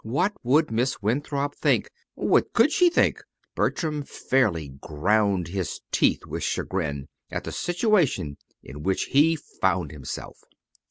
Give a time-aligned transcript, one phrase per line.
[0.03, 1.91] What would Miss Winthrop think?
[2.15, 3.21] What could she think?
[3.53, 10.39] Bertram fairly ground his teeth with chagrin, at the situation in which he found himself.